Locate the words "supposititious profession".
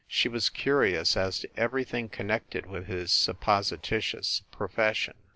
3.11-5.13